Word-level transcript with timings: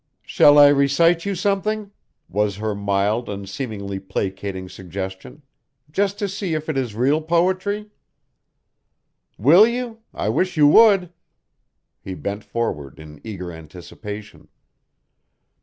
"Shall 0.23 0.57
I 0.57 0.69
recite 0.69 1.27
you 1.27 1.35
something?" 1.35 1.91
was 2.27 2.55
her 2.55 2.73
mild 2.73 3.29
and 3.29 3.47
seemingly 3.47 3.99
placating 3.99 4.67
suggestion, 4.67 5.43
"just 5.91 6.17
to 6.17 6.27
see 6.27 6.55
if 6.55 6.67
it 6.69 6.75
is 6.75 6.95
real 6.95 7.21
poetry?" 7.21 7.91
"Will 9.37 9.67
you? 9.67 9.99
I 10.11 10.27
wish 10.29 10.57
you 10.57 10.65
would." 10.69 11.13
He 12.01 12.15
bent 12.15 12.43
forward 12.43 12.97
in 12.99 13.21
eager 13.23 13.51
anticipation. 13.51 14.47